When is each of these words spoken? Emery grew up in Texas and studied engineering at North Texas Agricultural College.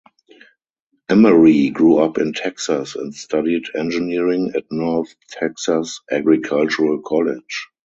Emery 1.09 1.69
grew 1.69 1.99
up 1.99 2.17
in 2.17 2.33
Texas 2.33 2.95
and 2.95 3.13
studied 3.13 3.65
engineering 3.77 4.51
at 4.55 4.63
North 4.71 5.13
Texas 5.27 6.01
Agricultural 6.11 7.03
College. 7.03 7.67